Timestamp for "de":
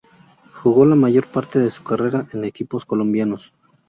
1.59-1.69